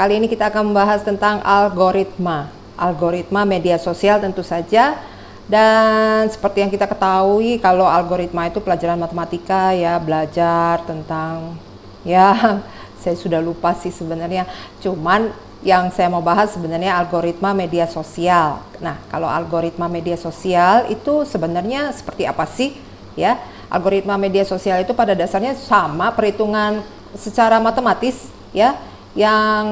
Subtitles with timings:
[0.00, 2.48] Kali ini kita akan membahas tentang algoritma.
[2.72, 4.96] Algoritma media sosial tentu saja.
[5.44, 11.52] Dan seperti yang kita ketahui kalau algoritma itu pelajaran matematika ya, belajar tentang
[12.00, 12.32] ya
[13.04, 14.48] saya sudah lupa sih sebenarnya.
[14.80, 18.64] Cuman yang saya mau bahas sebenarnya algoritma media sosial.
[18.80, 22.72] Nah, kalau algoritma media sosial itu sebenarnya seperti apa sih?
[23.20, 23.36] Ya,
[23.68, 26.80] algoritma media sosial itu pada dasarnya sama perhitungan
[27.12, 28.80] secara matematis ya
[29.14, 29.64] yang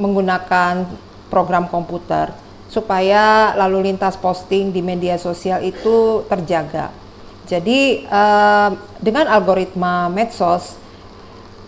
[0.00, 0.88] menggunakan
[1.28, 2.32] program komputer
[2.72, 6.88] supaya lalu lintas posting di media sosial itu terjaga.
[7.44, 10.80] Jadi uh, dengan algoritma medsos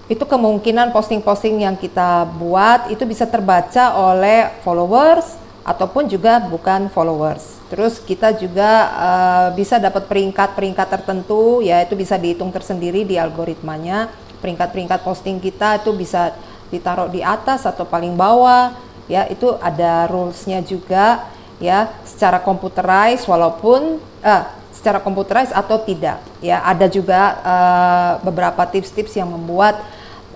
[0.09, 7.57] itu kemungkinan posting-posting yang kita buat itu bisa terbaca oleh followers ataupun juga bukan followers.
[7.73, 14.12] Terus kita juga uh, bisa dapat peringkat-peringkat tertentu, ya itu bisa dihitung tersendiri di algoritmanya.
[14.45, 16.37] Peringkat-peringkat posting kita itu bisa
[16.74, 18.74] ditaruh di atas atau paling bawah
[19.06, 21.28] ya itu ada rulesnya juga
[21.62, 24.44] ya secara computerized walaupun uh,
[24.75, 26.61] secara computerized atau tidak ya.
[26.61, 29.81] Ada juga uh, beberapa tips-tips yang membuat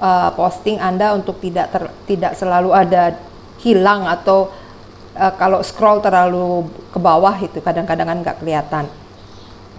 [0.01, 3.19] uh, posting anda untuk tidak ter, tidak selalu ada
[3.61, 4.49] hilang atau
[5.19, 8.85] uh, kalau scroll terlalu ke bawah itu kadang-kadang kan nggak kelihatan.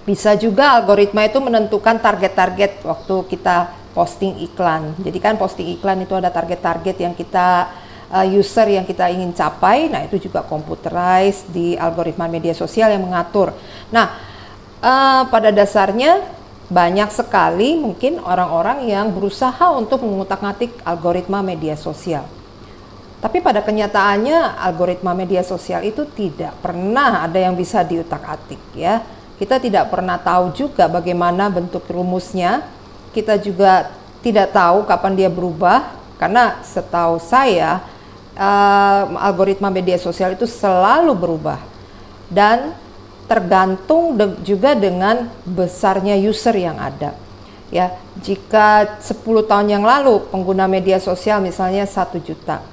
[0.05, 4.95] Bisa juga algoritma itu menentukan target-target waktu kita posting iklan.
[5.03, 7.67] Jadi kan posting iklan itu ada target-target yang kita
[8.15, 9.91] uh, user yang kita ingin capai.
[9.91, 13.51] Nah, itu juga computerized di algoritma media sosial yang mengatur.
[13.91, 14.15] Nah,
[14.79, 16.23] uh, pada dasarnya
[16.71, 22.23] banyak sekali mungkin orang-orang yang berusaha untuk mengutak-ngatik algoritma media sosial.
[23.19, 29.03] Tapi pada kenyataannya algoritma media sosial itu tidak pernah ada yang bisa diutak-atik ya.
[29.35, 32.63] Kita tidak pernah tahu juga bagaimana bentuk rumusnya,
[33.15, 37.79] kita juga tidak tahu kapan dia berubah karena setahu saya
[38.35, 41.59] uh, algoritma media sosial itu selalu berubah
[42.27, 42.75] dan
[43.29, 47.13] tergantung de juga dengan besarnya user yang ada.
[47.69, 52.65] Ya, jika 10 tahun yang lalu pengguna media sosial misalnya satu juta,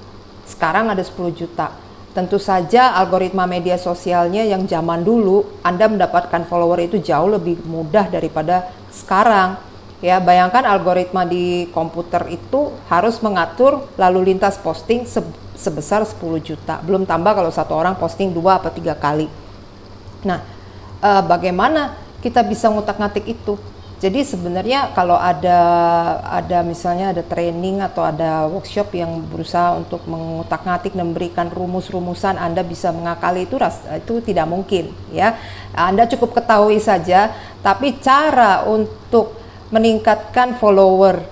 [0.48, 1.68] sekarang ada 10 juta.
[2.16, 8.08] Tentu saja algoritma media sosialnya yang zaman dulu Anda mendapatkan follower itu jauh lebih mudah
[8.08, 9.60] daripada sekarang
[10.04, 15.24] Ya, bayangkan algoritma di komputer itu harus mengatur lalu lintas posting se
[15.56, 16.84] sebesar 10 juta.
[16.84, 19.24] Belum tambah kalau satu orang posting dua atau tiga kali.
[20.20, 20.44] Nah,
[21.00, 23.56] e, bagaimana kita bisa ngutak-ngatik itu?
[23.96, 25.56] Jadi sebenarnya kalau ada
[26.28, 32.60] ada misalnya ada training atau ada workshop yang berusaha untuk mengutak-ngatik dan memberikan rumus-rumusan Anda
[32.60, 35.40] bisa mengakali itu ras, itu tidak mungkin ya.
[35.72, 37.32] Anda cukup ketahui saja,
[37.64, 39.35] tapi cara untuk
[39.70, 41.22] meningkatkan follower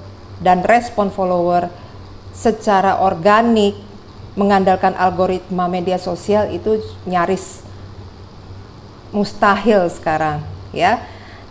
[0.42, 1.70] dan respon follower
[2.34, 3.78] secara organik
[4.34, 7.62] mengandalkan algoritma media sosial itu nyaris
[9.14, 10.42] mustahil sekarang
[10.74, 10.98] ya.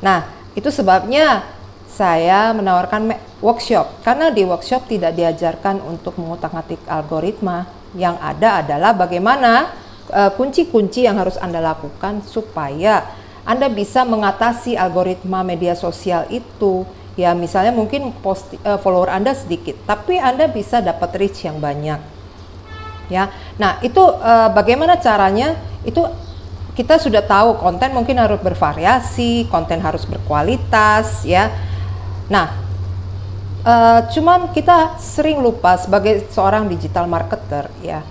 [0.04, 1.48] Nah, itu sebabnya
[1.88, 7.72] saya menawarkan workshop karena di workshop tidak diajarkan untuk mengutak-atik algoritma.
[7.94, 9.70] Yang ada adalah bagaimana
[10.10, 13.06] eh, kunci-kunci uh, yang harus Anda lakukan supaya
[13.44, 16.88] anda bisa mengatasi algoritma media sosial itu.
[17.14, 22.02] Ya, misalnya mungkin post, uh, follower Anda sedikit, tapi Anda bisa dapat reach yang banyak.
[23.06, 23.30] Ya.
[23.62, 25.54] Nah, itu uh, bagaimana caranya?
[25.86, 26.10] Itu
[26.74, 31.54] kita sudah tahu konten mungkin harus bervariasi, konten harus berkualitas, ya.
[32.34, 32.50] Nah,
[33.62, 38.02] uh, cuman kita sering lupa sebagai seorang digital marketer, ya.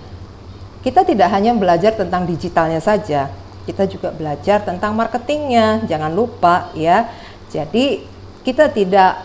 [0.79, 3.27] Kita tidak hanya belajar tentang digitalnya saja,
[3.63, 7.07] kita juga belajar tentang marketingnya jangan lupa ya.
[7.47, 8.03] Jadi
[8.43, 9.23] kita tidak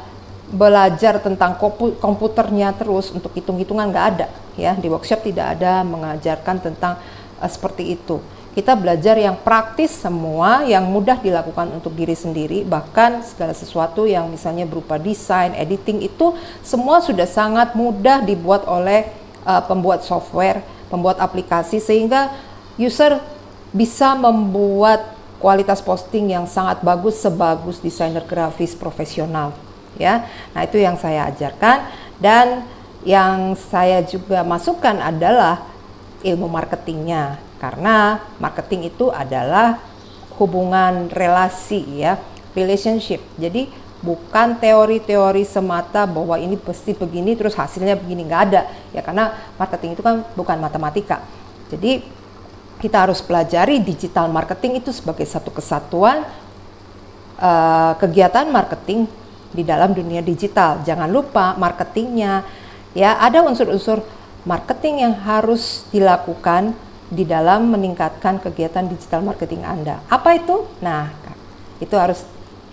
[0.48, 1.60] belajar tentang
[2.00, 4.78] komputernya terus untuk hitung-hitungan nggak ada ya.
[4.78, 6.96] Di workshop tidak ada mengajarkan tentang
[7.42, 8.22] uh, seperti itu.
[8.54, 12.66] Kita belajar yang praktis semua yang mudah dilakukan untuk diri sendiri.
[12.66, 16.34] Bahkan segala sesuatu yang misalnya berupa desain editing itu
[16.66, 19.14] semua sudah sangat mudah dibuat oleh
[19.46, 21.78] uh, pembuat software pembuat aplikasi.
[21.78, 22.34] Sehingga
[22.80, 23.37] user
[23.72, 29.54] bisa membuat kualitas posting yang sangat bagus sebagus desainer grafis profesional
[29.96, 30.26] ya.
[30.54, 31.86] Nah, itu yang saya ajarkan
[32.18, 32.66] dan
[33.06, 35.62] yang saya juga masukkan adalah
[36.26, 39.78] ilmu marketingnya karena marketing itu adalah
[40.38, 42.18] hubungan relasi ya,
[42.54, 43.22] relationship.
[43.38, 49.34] Jadi bukan teori-teori semata bahwa ini pasti begini terus hasilnya begini nggak ada ya karena
[49.58, 51.22] marketing itu kan bukan matematika.
[51.70, 52.02] Jadi
[52.78, 56.22] kita harus pelajari digital marketing itu sebagai satu kesatuan
[57.42, 59.10] uh, kegiatan marketing
[59.50, 60.82] di dalam dunia digital.
[60.86, 62.46] Jangan lupa marketingnya
[62.94, 64.02] ya ada unsur-unsur
[64.46, 66.72] marketing yang harus dilakukan
[67.08, 70.00] di dalam meningkatkan kegiatan digital marketing Anda.
[70.12, 70.68] Apa itu?
[70.84, 71.08] Nah,
[71.80, 72.22] itu harus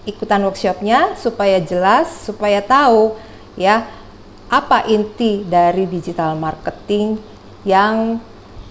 [0.05, 3.15] ikutan workshopnya supaya jelas, supaya tahu
[3.55, 3.87] ya
[4.45, 7.17] apa inti dari digital marketing
[7.65, 8.21] yang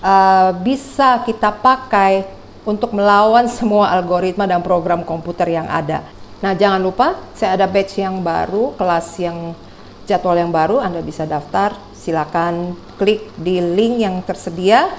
[0.04, 2.28] uh, bisa kita pakai
[2.68, 6.04] untuk melawan semua algoritma dan program komputer yang ada.
[6.44, 9.56] Nah, jangan lupa saya ada batch yang baru, kelas yang
[10.04, 11.72] jadwal yang baru, Anda bisa daftar.
[11.96, 14.92] Silakan klik di link yang tersedia.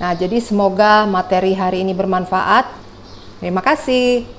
[0.00, 2.64] Nah, jadi semoga materi hari ini bermanfaat.
[3.44, 4.35] Terima kasih.